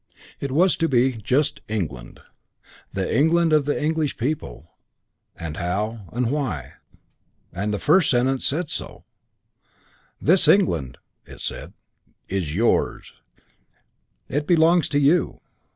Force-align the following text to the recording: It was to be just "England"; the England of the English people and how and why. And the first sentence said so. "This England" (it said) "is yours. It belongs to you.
It 0.39 0.51
was 0.51 0.75
to 0.77 0.87
be 0.87 1.11
just 1.17 1.61
"England"; 1.67 2.21
the 2.91 3.07
England 3.15 3.53
of 3.53 3.65
the 3.65 3.79
English 3.79 4.17
people 4.17 4.71
and 5.35 5.57
how 5.57 6.07
and 6.11 6.31
why. 6.31 6.73
And 7.53 7.71
the 7.71 7.77
first 7.77 8.09
sentence 8.09 8.43
said 8.47 8.71
so. 8.71 9.03
"This 10.19 10.47
England" 10.47 10.97
(it 11.27 11.39
said) 11.39 11.73
"is 12.27 12.55
yours. 12.55 13.13
It 14.27 14.47
belongs 14.47 14.89
to 14.89 14.97
you. 14.99 15.39